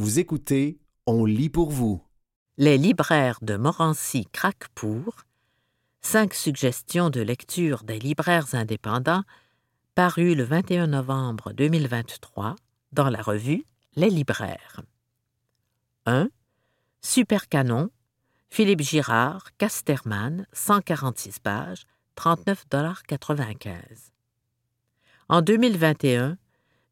[0.00, 2.02] Vous écoutez On lit pour vous.
[2.56, 5.26] Les libraires de Morancy craquent pour
[6.00, 9.24] cinq suggestions de lecture des libraires indépendants
[9.94, 12.56] paru le 21 novembre 2023
[12.92, 14.80] dans la revue Les libraires.
[16.06, 16.30] 1.
[17.02, 17.90] Super Canon,
[18.48, 21.84] Philippe Girard, Casterman, 146 pages,
[22.16, 23.76] 39,95
[25.28, 26.38] En 2021,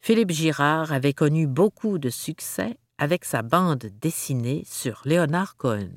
[0.03, 5.91] Philippe Girard avait connu beaucoup de succès avec sa bande dessinée sur Léonard Cohen.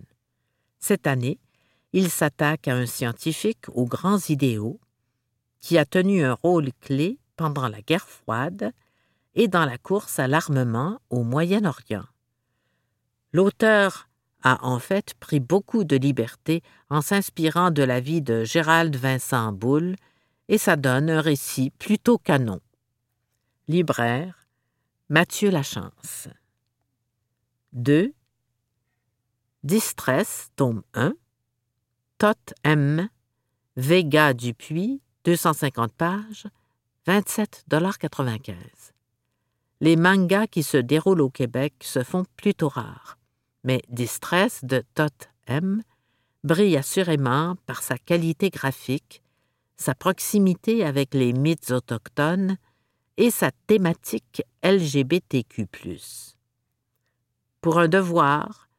[0.79, 1.39] Cette année,
[1.93, 4.79] il s'attaque à un scientifique aux grands idéaux
[5.59, 8.71] qui a tenu un rôle clé pendant la guerre froide
[9.35, 12.05] et dans la course à l'armement au Moyen-Orient.
[13.33, 14.09] L'auteur
[14.43, 19.51] a en fait pris beaucoup de liberté en s'inspirant de la vie de Gérald Vincent
[19.53, 19.95] Boulle,
[20.47, 22.59] et ça donne un récit plutôt canon.
[23.67, 24.47] Libraire,
[25.09, 26.27] Mathieu Lachance.
[27.73, 28.13] 2.
[29.63, 31.13] Distress, tome 1.
[32.17, 33.09] Tot M.
[33.75, 36.47] Vega Dupuis, 250 pages,
[37.07, 38.53] 27,95
[39.79, 43.17] Les mangas qui se déroulent au Québec se font plutôt rares,
[43.63, 45.81] mais Distress de Tot M
[46.43, 49.21] brille assurément par sa qualité graphique,
[49.77, 52.57] sa proximité avec les mythes autochtones
[53.17, 55.67] et sa thématique LGBTQ.
[57.61, 58.69] Pour un devoir,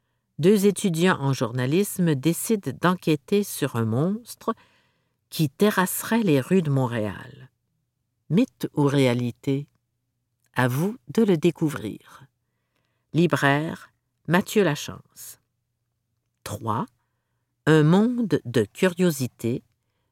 [0.41, 4.55] deux étudiants en journalisme décident d'enquêter sur un monstre
[5.31, 7.51] qui terrasserait les rues de Montréal.
[8.29, 9.69] Mythe ou réalité?
[10.55, 12.25] À vous de le découvrir.
[13.13, 13.93] Libraire
[14.27, 15.39] Mathieu Lachance.
[16.43, 16.87] 3.
[17.67, 19.63] Un monde de curiosité.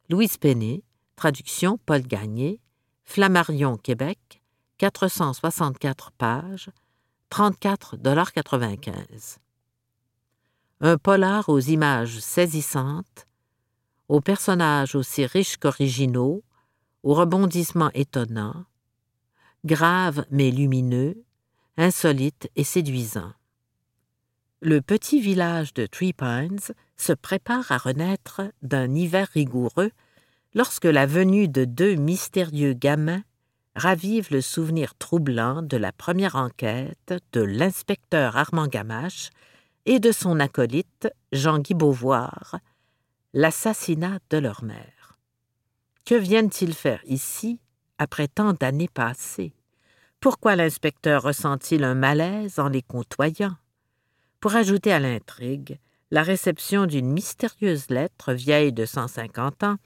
[0.09, 0.85] Louise Penet,
[1.17, 2.61] traduction Paul Gagné,
[3.03, 4.43] Flammarion, Québec,
[4.79, 6.71] 464 pages,
[7.31, 9.39] 34,95
[10.81, 13.29] Un polar aux images saisissantes,
[14.09, 16.43] aux personnages aussi riches qu'originaux,
[17.05, 18.65] aux rebondissements étonnants,
[19.65, 21.23] graves mais lumineux,
[21.77, 23.33] insolites et séduisants.
[24.61, 26.59] Le petit village de Three Pines
[26.97, 29.93] se prépare à renaître d'un hiver rigoureux
[30.55, 33.23] lorsque la venue de deux mystérieux gamins
[33.81, 39.31] ravive le souvenir troublant de la première enquête de l'inspecteur Armand Gamache
[39.87, 42.59] et de son acolyte Jean-Guy Beauvoir,
[43.33, 45.19] l'assassinat de leur mère.
[46.05, 47.59] Que viennent-ils faire ici
[47.97, 49.55] après tant d'années passées?
[50.21, 53.57] Pourquoi l'inspecteur ressent-il un malaise en les côtoyant?
[54.41, 55.79] Pour ajouter à l'intrigue,
[56.11, 59.77] la réception d'une mystérieuse lettre vieille de 150 ans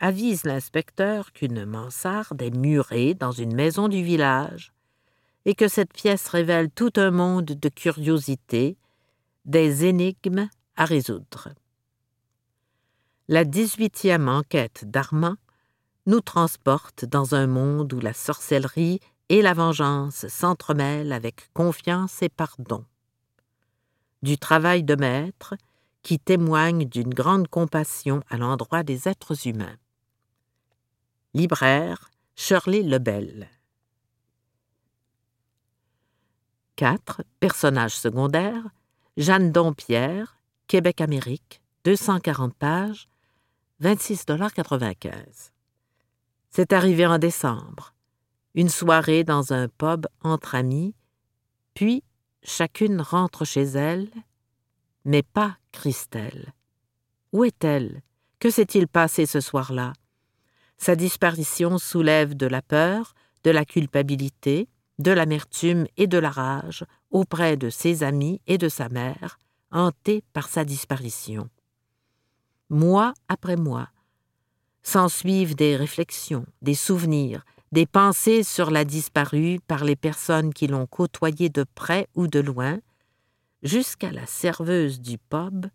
[0.00, 4.72] avise l'inspecteur qu'une mansarde est murée dans une maison du village
[5.44, 8.76] et que cette pièce révèle tout un monde de curiosités,
[9.44, 11.50] des énigmes à résoudre.
[13.28, 15.36] La dix-huitième enquête d'Armand
[16.06, 22.28] nous transporte dans un monde où la sorcellerie et la vengeance s'entremêlent avec confiance et
[22.28, 22.84] pardon.
[24.22, 25.54] Du travail de maître
[26.02, 29.76] qui témoigne d'une grande compassion à l'endroit des êtres humains.
[31.32, 33.48] Libraire Shirley Lebel.
[36.74, 37.22] 4.
[37.38, 38.70] Personnages secondaires
[39.16, 43.08] Jeanne Dompierre, Québec-Amérique, 240 pages,
[43.80, 45.52] 26,95
[46.50, 47.94] C'est arrivé en décembre.
[48.56, 50.96] Une soirée dans un pub entre amis,
[51.74, 52.02] puis
[52.42, 54.10] chacune rentre chez elle,
[55.04, 56.54] mais pas Christelle.
[57.32, 58.02] Où est-elle?
[58.40, 59.92] Que s'est-il passé ce soir-là?
[60.80, 63.14] Sa disparition soulève de la peur,
[63.44, 64.68] de la culpabilité,
[64.98, 69.38] de l'amertume et de la rage auprès de ses amis et de sa mère,
[69.70, 71.48] hantés par sa disparition.
[72.70, 73.90] Mois après mois,
[74.82, 80.86] s'ensuivent des réflexions, des souvenirs, des pensées sur la disparue par les personnes qui l'ont
[80.86, 82.78] côtoyée de près ou de loin,
[83.62, 85.66] jusqu'à la serveuse du pub,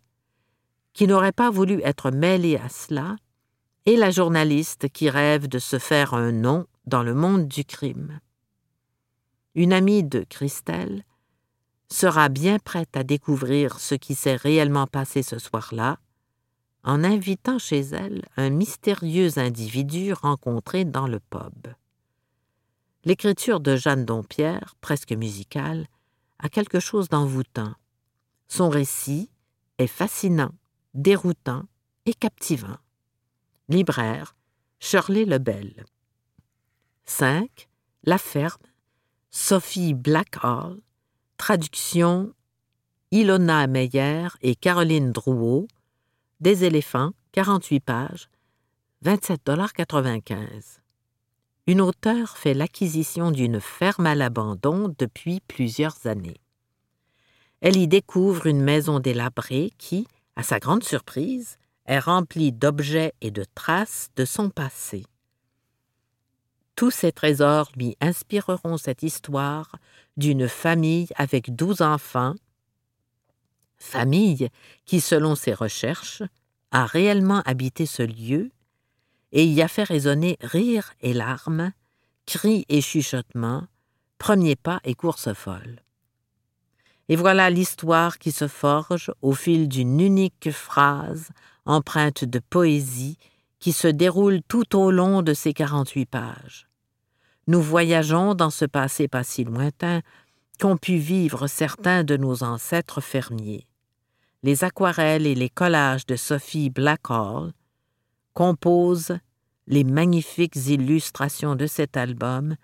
[0.92, 3.16] qui n'aurait pas voulu être mêlée à cela,
[3.86, 8.20] et la journaliste qui rêve de se faire un nom dans le monde du crime.
[9.54, 11.04] Une amie de Christelle
[11.88, 15.98] sera bien prête à découvrir ce qui s'est réellement passé ce soir-là
[16.82, 21.68] en invitant chez elle un mystérieux individu rencontré dans le pub.
[23.04, 25.86] L'écriture de Jeanne Dompierre, presque musicale,
[26.38, 27.74] a quelque chose d'envoûtant.
[28.48, 29.30] Son récit
[29.78, 30.52] est fascinant,
[30.94, 31.64] déroutant
[32.04, 32.78] et captivant.
[33.68, 34.36] Libraire,
[34.78, 35.84] Shirley Lebel.
[37.04, 37.68] 5.
[38.04, 38.62] La ferme,
[39.32, 40.78] Sophie Blackhall,
[41.36, 42.32] Traduction
[43.10, 45.66] Ilona Meyer et Caroline Drouot.
[46.38, 48.28] Des éléphants, 48 pages,
[49.04, 50.78] 27,95
[51.66, 56.40] Une auteure fait l'acquisition d'une ferme à l'abandon depuis plusieurs années.
[57.60, 63.30] Elle y découvre une maison délabrée qui, à sa grande surprise, est remplie d'objets et
[63.30, 65.04] de traces de son passé.
[66.74, 69.76] Tous ces trésors lui inspireront cette histoire
[70.16, 72.34] d'une famille avec douze enfants,
[73.78, 74.48] famille
[74.84, 76.22] qui, selon ses recherches,
[76.72, 78.50] a réellement habité ce lieu
[79.32, 81.72] et y a fait résonner rires et larmes,
[82.26, 83.66] cris et chuchotements,
[84.18, 85.85] premiers pas et courses folles.
[87.08, 91.28] Et voilà l'histoire qui se forge au fil d'une unique phrase
[91.64, 93.16] empreinte de poésie
[93.60, 96.66] qui se déroule tout au long de ces quarante-huit pages.
[97.46, 100.02] Nous voyageons dans ce passé pas si lointain
[100.60, 103.66] qu'ont pu vivre certains de nos ancêtres fermiers.
[104.42, 107.52] Les aquarelles et les collages de Sophie Blackhall
[108.34, 109.18] composent
[109.66, 112.56] les magnifiques illustrations de cet album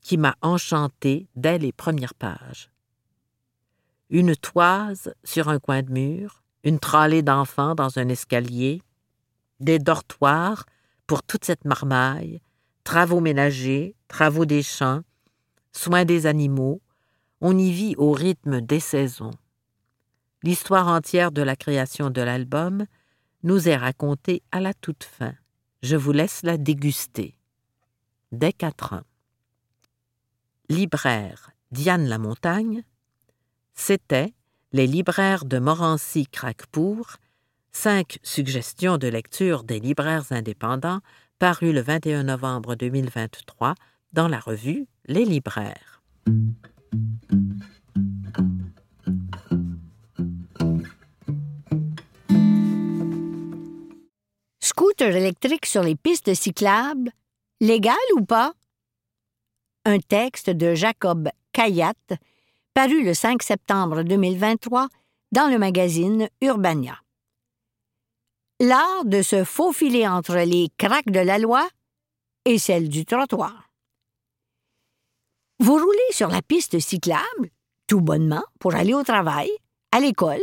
[0.00, 2.71] qui m'a enchanté dès les premières pages
[4.12, 8.82] une toise sur un coin de mur, une tralée d'enfants dans un escalier,
[9.58, 10.66] des dortoirs
[11.06, 12.42] pour toute cette marmaille,
[12.84, 15.00] travaux ménagers, travaux des champs,
[15.72, 16.82] soins des animaux,
[17.40, 19.32] on y vit au rythme des saisons.
[20.42, 22.84] L'histoire entière de la création de l'album
[23.44, 25.32] nous est racontée à la toute fin.
[25.82, 27.34] Je vous laisse la déguster.
[28.30, 29.04] Dès quatre ans.
[30.68, 32.84] Libraire Diane Lamontagne,
[33.74, 34.32] c'était
[34.72, 37.16] Les libraires de Morancy-Craquepour,
[37.72, 41.00] cinq suggestions de lecture des libraires indépendants,
[41.38, 43.74] paru le 21 novembre 2023
[44.12, 46.02] dans la revue Les libraires.
[54.60, 57.10] Scooter électrique sur les pistes cyclables,
[57.60, 58.52] légal ou pas?
[59.84, 61.28] Un texte de Jacob
[62.74, 64.88] paru le 5 septembre 2023
[65.32, 66.98] dans le magazine Urbania.
[68.60, 71.68] L'art de se faufiler entre les craques de la loi
[72.44, 73.70] et celles du trottoir.
[75.58, 77.50] Vous roulez sur la piste cyclable,
[77.86, 79.50] tout bonnement, pour aller au travail,
[79.92, 80.42] à l'école,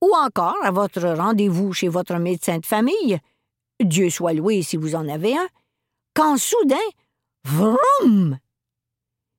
[0.00, 3.18] ou encore à votre rendez-vous chez votre médecin de famille,
[3.80, 5.48] Dieu soit loué si vous en avez un,
[6.14, 6.76] quand soudain,
[7.44, 8.38] vroom,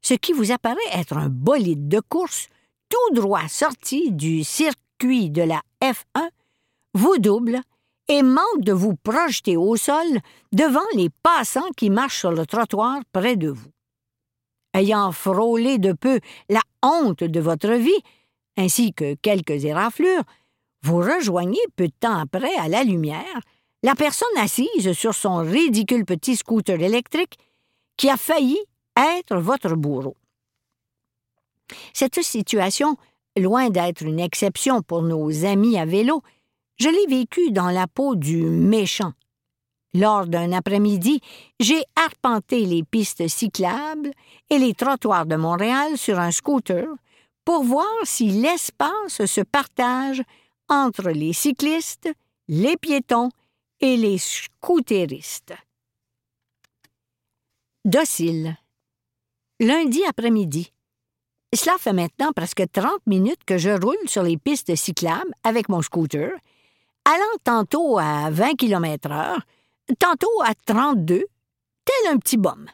[0.01, 2.47] ce qui vous apparaît être un bolide de course
[2.89, 6.29] tout droit sorti du circuit de la F1
[6.93, 7.61] vous double
[8.07, 10.19] et manque de vous projeter au sol
[10.51, 13.69] devant les passants qui marchent sur le trottoir près de vous.
[14.73, 16.19] Ayant frôlé de peu
[16.49, 18.03] la honte de votre vie,
[18.57, 20.23] ainsi que quelques éraflures,
[20.81, 23.41] vous rejoignez peu de temps après, à la lumière,
[23.83, 27.37] la personne assise sur son ridicule petit scooter électrique
[27.95, 28.57] qui a failli
[28.99, 30.15] être votre bourreau.
[31.93, 32.97] Cette situation,
[33.37, 36.21] loin d'être une exception pour nos amis à vélo,
[36.77, 39.13] je l'ai vécue dans la peau du méchant.
[39.93, 41.19] Lors d'un après-midi,
[41.59, 44.11] j'ai arpenté les pistes cyclables
[44.49, 46.87] et les trottoirs de Montréal sur un scooter
[47.43, 50.21] pour voir si l'espace se partage
[50.67, 52.09] entre les cyclistes,
[52.47, 53.29] les piétons
[53.79, 55.55] et les scooteristes.
[57.83, 58.55] Docile
[59.59, 60.71] lundi après-midi.
[61.53, 65.81] Cela fait maintenant presque 30 minutes que je roule sur les pistes cyclables avec mon
[65.81, 66.31] scooter,
[67.05, 69.41] allant tantôt à 20 km heure,
[69.97, 71.25] tantôt à 32,
[71.85, 72.67] tel un petit bum.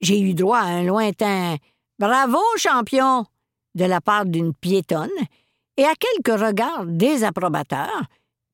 [0.00, 1.56] J'ai eu droit à un lointain
[1.98, 3.26] Bravo, champion!
[3.74, 5.08] de la part d'une piétonne
[5.76, 8.02] et à quelques regards désapprobateurs,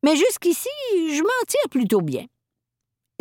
[0.05, 2.27] mais jusqu'ici, je m'en tire plutôt bien.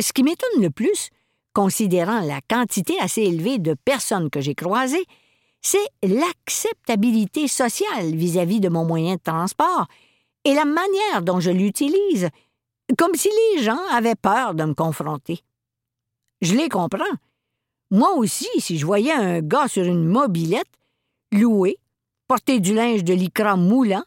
[0.00, 1.10] Ce qui m'étonne le plus,
[1.58, 5.04] considérant la quantité assez élevée de personnes que j'ai croisées,
[5.60, 9.88] c'est l'acceptabilité sociale vis-à-vis de mon moyen de transport
[10.44, 12.28] et la manière dont je l'utilise,
[12.96, 15.40] comme si les gens avaient peur de me confronter.
[16.42, 17.16] Je les comprends.
[17.90, 20.70] Moi aussi, si je voyais un gars sur une mobilette,
[21.32, 21.78] loué,
[22.28, 24.04] porter du linge de lycra moulant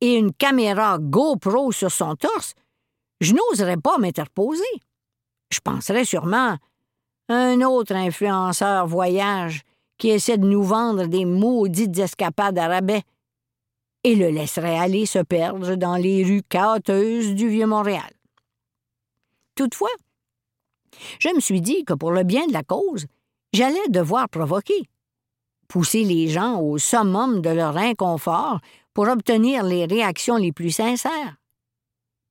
[0.00, 2.54] et une caméra GoPro sur son torse,
[3.20, 4.64] je n'oserais pas m'interposer.
[5.52, 6.58] Je penserais sûrement
[7.28, 9.62] un autre influenceur voyage
[9.98, 13.02] qui essaie de nous vendre des maudites escapades à rabais
[14.04, 18.10] et le laisserait aller se perdre dans les rues chaoteuses du Vieux-Montréal.
[19.54, 19.90] Toutefois,
[21.18, 23.06] je me suis dit que pour le bien de la cause,
[23.52, 24.88] j'allais devoir provoquer.
[25.68, 28.60] pousser les gens au summum de leur inconfort
[28.94, 31.36] pour obtenir les réactions les plus sincères.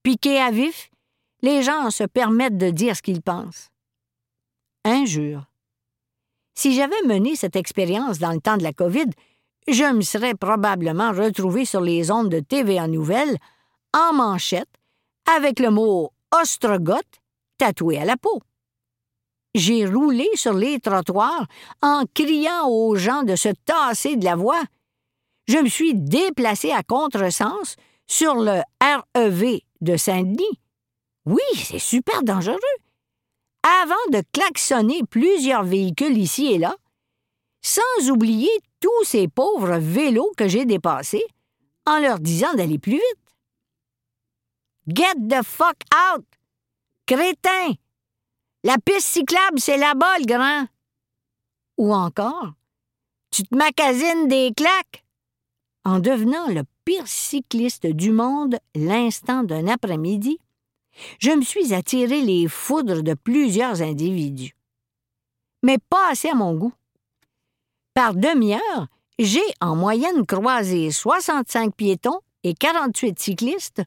[0.02, 0.90] Piqués à vif,
[1.44, 3.70] les gens se permettent de dire ce qu'ils pensent.
[4.88, 5.44] Injure.
[6.56, 9.10] Si j'avais mené cette expérience dans le temps de la COVID,
[9.68, 13.38] je me serais probablement retrouvé sur les ondes de TVA Nouvelles
[13.94, 14.70] en manchette
[15.36, 17.22] avec le mot ostrogoth
[17.58, 18.42] tatoué à la peau.
[19.54, 21.48] J'ai roulé sur les trottoirs
[21.82, 24.64] en criant aux gens de se tasser de la voie.
[25.50, 27.76] Je me suis déplacé à contresens
[28.08, 30.60] sur le REV de Saint-Denis.
[31.26, 32.56] Oui, c'est super dangereux.
[33.68, 36.74] Avant de klaxonner plusieurs véhicules ici et là,
[37.62, 41.26] sans oublier tous ces pauvres vélos que j'ai dépassés
[41.86, 43.36] en leur disant d'aller plus vite.
[44.88, 45.76] Get the fuck
[46.14, 46.26] out!
[47.08, 47.74] Crétin!
[48.64, 50.68] La piste cyclable, c'est là-bas, le grand!
[51.78, 52.54] Ou encore,
[53.32, 55.04] tu te magasines des claques!
[55.84, 60.40] En devenant le pire cycliste du monde l'instant d'un après-midi,
[61.20, 64.56] je me suis attiré les foudres de plusieurs individus.
[65.64, 66.74] Mais pas assez à mon goût.
[67.94, 68.88] Par demi-heure,
[69.20, 73.82] j'ai en moyenne croisé 65 piétons et 48 cyclistes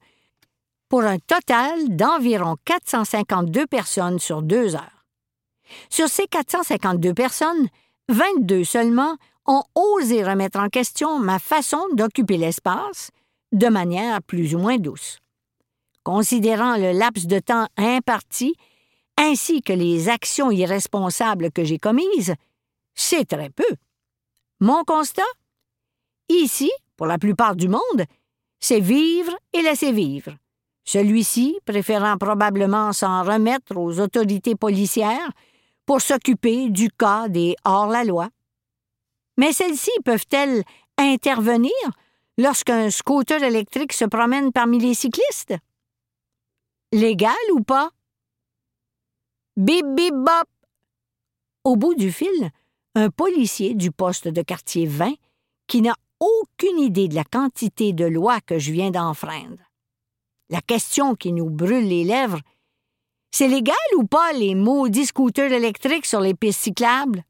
[0.88, 5.06] pour un total d'environ 452 personnes sur deux heures.
[5.88, 7.68] Sur ces 452 personnes,
[8.08, 13.10] 22 seulement ont osé remettre en question ma façon d'occuper l'espace
[13.52, 15.18] de manière plus ou moins douce.
[16.02, 18.54] Considérant le laps de temps imparti,
[19.18, 22.34] ainsi que les actions irresponsables que j'ai commises,
[22.94, 23.76] c'est très peu.
[24.60, 25.22] Mon constat?
[26.28, 28.04] Ici, pour la plupart du monde,
[28.60, 30.32] c'est vivre et laisser vivre.
[30.84, 35.30] Celui-ci préférant probablement s'en remettre aux autorités policières
[35.86, 38.28] pour s'occuper du cas des hors-la-loi.
[39.36, 40.62] Mais celles-ci peuvent-elles
[40.98, 41.72] intervenir
[42.38, 45.54] lorsqu'un scooter électrique se promène parmi les cyclistes?
[46.92, 47.92] Légal ou pas?
[49.56, 50.48] Bip bip bop!
[51.62, 52.50] Au bout du fil,
[52.96, 55.14] un policier du poste de quartier 20
[55.68, 59.62] qui n'a aucune idée de la quantité de lois que je viens d'enfreindre.
[60.48, 62.40] La question qui nous brûle les lèvres,
[63.30, 67.22] c'est légal ou pas les maudits scooters électriques sur les pistes cyclables?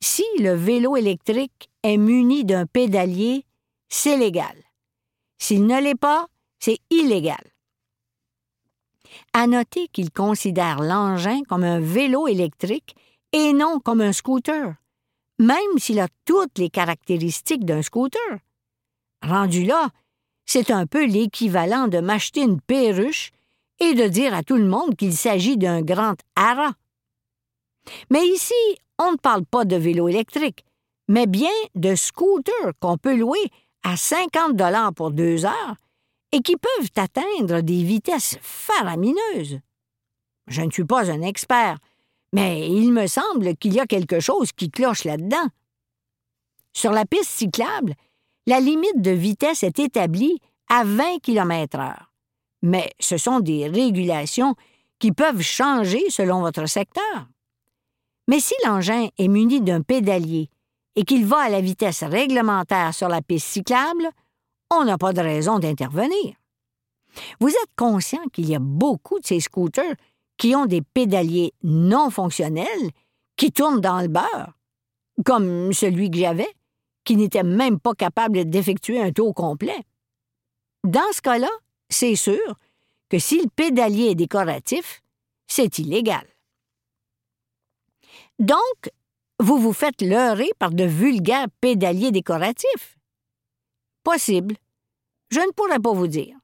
[0.00, 3.44] Si le vélo électrique est muni d'un pédalier,
[3.88, 4.56] c'est légal.
[5.38, 6.28] S'il ne l'est pas,
[6.60, 7.42] c'est illégal.
[9.32, 12.96] À noter qu'il considère l'engin comme un vélo électrique
[13.32, 14.74] et non comme un scooter,
[15.38, 18.38] même s'il a toutes les caractéristiques d'un scooter.
[19.22, 19.90] Rendu là,
[20.44, 23.30] c'est un peu l'équivalent de m'acheter une perruche
[23.78, 26.72] et de dire à tout le monde qu'il s'agit d'un grand haras.
[28.10, 28.54] Mais ici,
[28.98, 30.64] on ne parle pas de vélo électrique,
[31.08, 33.50] mais bien de scooters qu'on peut louer
[33.82, 35.76] à 50 dollars pour deux heures
[36.32, 39.60] et qui peuvent atteindre des vitesses faramineuses.
[40.48, 41.78] Je ne suis pas un expert,
[42.32, 45.48] mais il me semble qu'il y a quelque chose qui cloche là-dedans.
[46.72, 47.94] Sur la piste cyclable,
[48.46, 51.94] la limite de vitesse est établie à 20 km/h.
[52.62, 54.54] Mais ce sont des régulations
[54.98, 57.28] qui peuvent changer selon votre secteur.
[58.28, 60.48] Mais si l'engin est muni d'un pédalier
[60.96, 64.08] et qu'il va à la vitesse réglementaire sur la piste cyclable,
[64.72, 66.34] on n'a pas de raison d'intervenir.
[67.40, 69.94] Vous êtes conscient qu'il y a beaucoup de ces scooters
[70.38, 72.90] qui ont des pédaliers non fonctionnels
[73.36, 74.56] qui tournent dans le beurre,
[75.24, 76.48] comme celui que j'avais,
[77.04, 79.82] qui n'était même pas capable d'effectuer un tour complet.
[80.84, 81.50] Dans ce cas-là,
[81.88, 82.56] c'est sûr
[83.08, 85.02] que si le pédalier est décoratif,
[85.46, 86.26] c'est illégal.
[88.38, 88.90] Donc,
[89.38, 92.96] vous vous faites leurrer par de vulgaires pédaliers décoratifs?
[94.02, 94.56] Possible.
[95.30, 96.36] Je ne pourrais pas vous dire.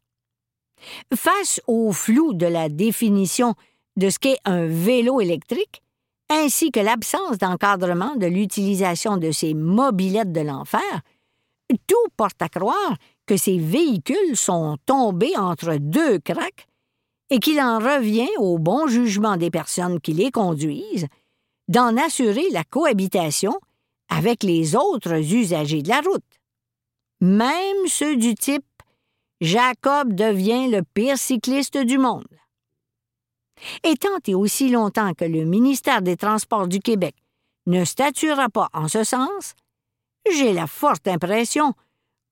[1.15, 3.55] Face au flou de la définition
[3.97, 5.83] de ce qu'est un vélo électrique,
[6.31, 11.03] ainsi que l'absence d'encadrement de l'utilisation de ces mobilettes de l'enfer,
[11.87, 12.97] tout porte à croire
[13.27, 16.69] que ces véhicules sont tombés entre deux craques
[17.31, 21.09] et qu'il en revient au bon jugement des personnes qui les conduisent
[21.69, 23.59] d'en assurer la cohabitation
[24.09, 26.38] avec les autres usagers de la route.
[27.21, 28.65] Même ceux du type
[29.41, 32.27] Jacob devient le pire cycliste du monde.
[33.83, 37.15] Et tant et aussi longtemps que le ministère des Transports du Québec
[37.67, 39.55] ne statuera pas en ce sens,
[40.31, 41.75] j'ai la forte impression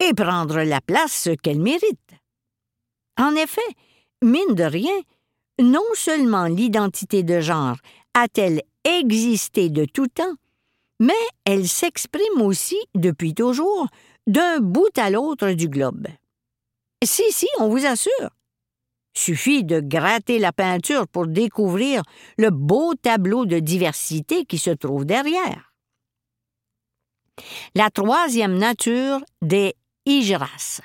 [0.00, 2.14] et prendre la place qu'elles méritent.
[3.18, 3.60] En effet,
[4.24, 5.00] mine de rien,
[5.60, 7.76] non seulement l'identité de genre
[8.14, 10.34] a-t-elle existé de tout temps,
[11.00, 11.12] mais
[11.44, 13.88] elle s'exprime aussi depuis toujours
[14.26, 16.06] d'un bout à l'autre du globe.
[17.04, 18.30] Si, si, on vous assure.
[19.16, 22.02] Suffit de gratter la peinture pour découvrir
[22.36, 25.72] le beau tableau de diversité qui se trouve derrière.
[27.74, 29.74] La troisième nature des
[30.06, 30.80] Hijras.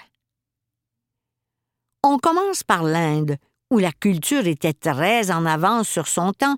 [2.04, 3.38] On commence par l'Inde,
[3.70, 6.56] où la culture était très en avance sur son temps,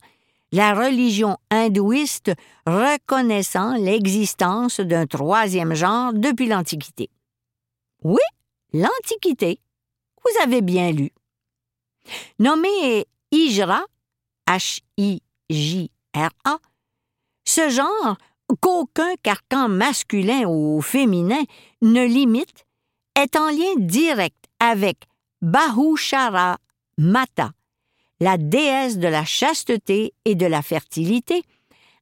[0.51, 2.31] la religion hindouiste
[2.65, 7.09] reconnaissant l'existence d'un troisième genre depuis l'Antiquité.
[8.03, 8.19] Oui,
[8.73, 9.59] l'Antiquité.
[10.23, 11.11] Vous avez bien lu.
[12.39, 13.83] Nommé Hijra,
[14.47, 15.19] H-I-J-R-A,
[17.45, 18.17] ce genre
[18.59, 21.43] qu'aucun carcan masculin ou féminin
[21.81, 22.65] ne limite
[23.15, 24.97] est en lien direct avec
[25.41, 26.57] Bahushara
[26.97, 27.51] Mata,
[28.19, 31.43] la déesse de la chasteté et de la fertilité,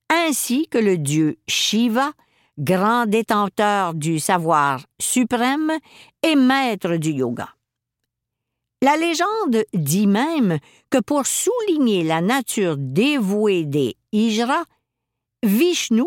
[0.09, 2.11] ainsi que le dieu Shiva,
[2.57, 5.71] grand détenteur du savoir suprême
[6.23, 7.49] et maître du yoga.
[8.81, 10.57] La légende dit même
[10.89, 14.63] que pour souligner la nature dévouée des Hijra,
[15.43, 16.03] Vishnu,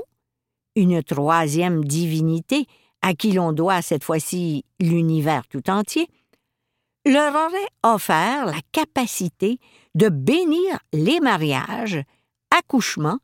[0.77, 2.66] une troisième divinité
[3.03, 6.09] à qui l'on doit cette fois-ci l'univers tout entier,
[7.05, 9.59] leur aurait offert la capacité
[9.95, 12.01] de bénir les mariages,
[12.51, 13.19] accouchements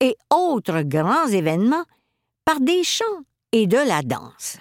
[0.00, 1.84] et autres grands événements
[2.44, 3.04] par des chants
[3.52, 4.58] et de la danse.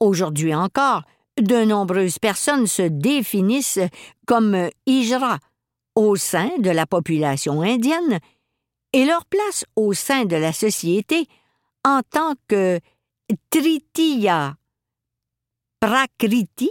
[0.00, 1.02] Aujourd'hui encore,
[1.40, 3.80] de nombreuses personnes se définissent
[4.26, 5.38] comme Hijra
[5.96, 8.20] au sein de la population indienne
[8.92, 11.26] et leur place au sein de la société
[11.84, 12.80] en tant que
[13.50, 14.56] Tritiya
[15.80, 16.70] Prakriti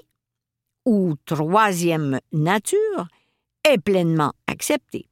[0.85, 3.07] ou troisième nature
[3.63, 5.07] est pleinement acceptée.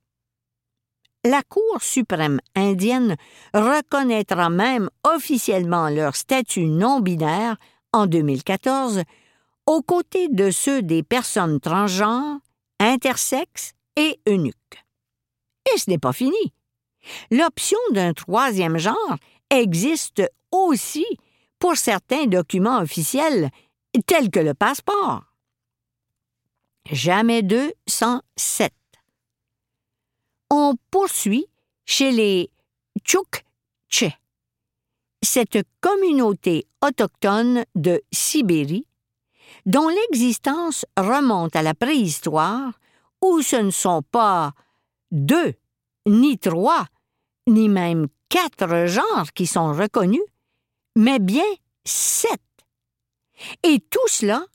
[1.23, 3.15] La Cour suprême indienne
[3.53, 7.57] reconnaîtra même officiellement leur statut non binaire
[7.93, 9.03] en 2014
[9.67, 12.39] aux côtés de ceux des personnes transgenres,
[12.79, 14.84] intersexes et eunuques.
[15.71, 16.53] Et ce n'est pas fini.
[17.29, 19.15] L'option d'un troisième genre
[19.49, 21.05] existe aussi
[21.60, 23.49] pour certains documents officiels
[24.07, 25.30] tels que le passeport.
[26.89, 28.73] Jamais deux sans sept
[30.51, 31.47] on poursuit
[31.85, 32.51] chez les
[33.05, 34.11] Tchouktche,
[35.23, 38.85] cette communauté autochtone de Sibérie,
[39.65, 42.73] dont l'existence remonte à la préhistoire,
[43.21, 44.51] où ce ne sont pas
[45.11, 45.53] deux,
[46.05, 46.85] ni trois,
[47.47, 50.21] ni même quatre genres qui sont reconnus,
[50.97, 51.49] mais bien
[51.85, 52.41] sept.
[53.63, 54.45] Et tout cela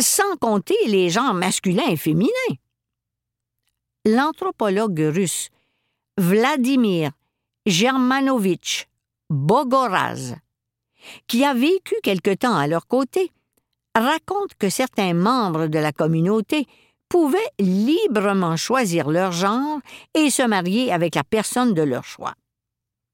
[0.00, 2.30] sans compter les genres masculins et féminins
[4.04, 5.48] l'anthropologue russe
[6.18, 7.12] Vladimir
[7.66, 8.86] Germanovitch
[9.30, 10.36] Bogoraz,
[11.26, 13.32] qui a vécu quelque temps à leur côté,
[13.94, 16.66] raconte que certains membres de la communauté
[17.08, 19.80] pouvaient librement choisir leur genre
[20.14, 22.34] et se marier avec la personne de leur choix.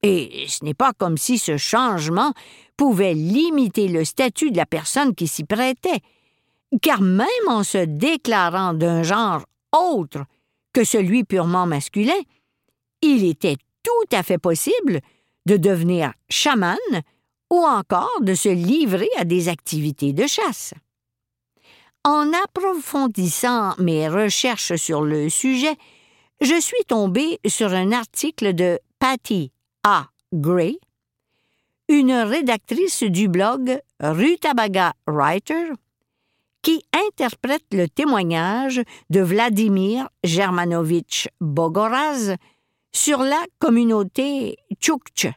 [0.02, 2.32] Et ce n'est pas comme si ce changement
[2.76, 6.00] pouvait limiter le statut de la personne qui s'y prêtait,
[6.82, 9.44] car même en se déclarant d'un genre
[9.76, 10.24] autre
[10.72, 12.20] que celui purement masculin,
[13.02, 15.00] il était tout à fait possible
[15.46, 16.78] de devenir chaman
[17.50, 20.74] ou encore de se livrer à des activités de chasse.
[22.04, 25.76] En approfondissant mes recherches sur le sujet,
[26.40, 29.52] je suis tombé sur un article de Patty
[29.82, 30.06] A.
[30.32, 30.78] Gray,
[31.88, 35.72] une rédactrice du blog Rutabaga Writer,
[36.62, 42.36] qui interprète le témoignage de Vladimir Germanovitch Bogoraz
[42.92, 45.28] sur la communauté Tchoukche,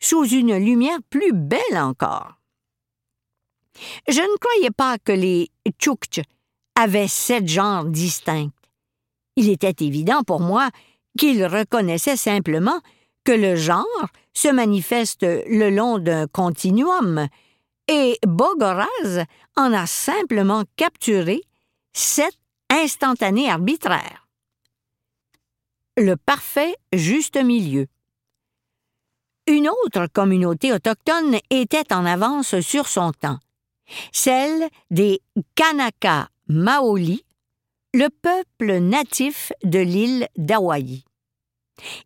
[0.00, 2.34] sous une lumière plus belle encore.
[4.08, 6.24] Je ne croyais pas que les Tchoukches
[6.74, 8.50] avaient sept genres distincts.
[9.36, 10.70] Il était évident pour moi
[11.18, 12.80] qu'ils reconnaissaient simplement
[13.24, 13.84] que le genre
[14.32, 17.28] se manifeste le long d'un continuum,
[17.88, 19.24] et Bogoraz
[19.56, 21.42] en a simplement capturé
[21.92, 22.36] sept
[22.70, 24.26] instantanés arbitraires.
[25.96, 27.86] Le parfait juste milieu.
[29.46, 33.38] Une autre communauté autochtone était en avance sur son temps,
[34.10, 35.20] celle des
[35.54, 37.24] Kanaka Maoli,
[37.92, 41.04] le peuple natif de l'île d'Hawaï.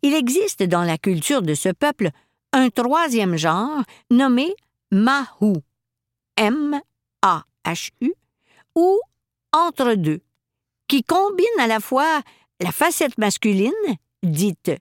[0.01, 2.09] Il existe dans la culture de ce peuple
[2.51, 4.53] un troisième genre nommé
[4.91, 5.53] Mahu,
[6.39, 8.13] M-A-H-U,
[8.75, 8.99] ou
[9.51, 10.21] entre deux,
[10.87, 12.21] qui combine à la fois
[12.61, 13.73] la facette masculine,
[14.23, 14.71] dite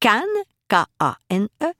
[0.00, 0.22] Kan,
[0.68, 1.72] K-A-N-E,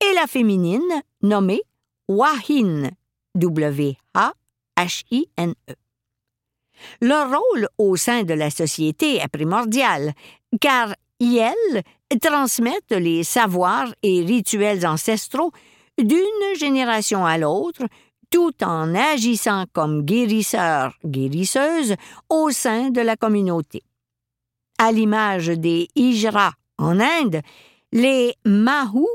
[0.00, 1.62] et la féminine, nommée
[2.06, 2.90] Wahin,
[3.34, 4.34] W-A-H-I-N-E.
[7.00, 10.12] Leur rôle au sein de la société est primordial,
[10.60, 11.82] car elles
[12.20, 15.52] transmettent les savoirs et rituels ancestraux
[15.98, 17.82] d'une génération à l'autre,
[18.30, 21.94] tout en agissant comme guérisseurs, guérisseuses
[22.28, 23.82] au sein de la communauté.
[24.78, 27.40] À l'image des Hijra en Inde,
[27.92, 29.08] les Mahou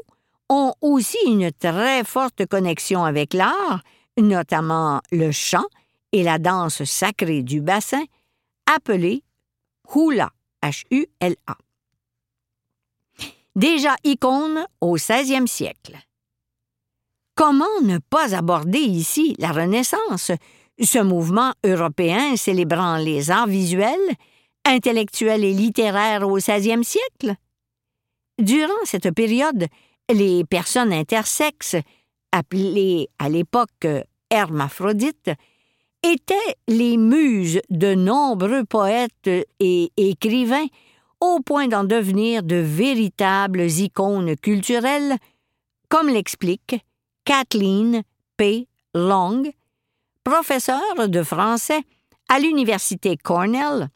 [0.50, 3.82] ont aussi une très forte connexion avec l'art,
[4.17, 5.65] notamment le chant
[6.12, 8.04] et la danse sacrée du bassin,
[8.65, 9.24] appelée
[9.95, 10.32] hula,
[10.63, 11.58] H-U-L-A.
[13.56, 15.97] Déjà icône au XVIe siècle.
[17.43, 20.32] Comment ne pas aborder ici la Renaissance,
[20.80, 24.12] ce mouvement européen célébrant les arts visuels,
[24.63, 27.34] intellectuels et littéraires au XVIe siècle?
[28.38, 29.65] Durant cette période,
[30.13, 31.77] les personnes intersexes,
[32.32, 33.88] appelées à l'époque
[34.30, 35.32] hermaphrodites,
[36.04, 40.67] étaient les muses de nombreux poètes et écrivains
[41.19, 45.15] au point d'en devenir de véritables icônes culturelles,
[45.89, 46.75] comme l'explique
[47.25, 48.03] Kathleen
[48.38, 48.67] P.
[48.93, 49.43] Long,
[50.23, 51.84] professeure de français
[52.29, 53.89] à l'Université Cornell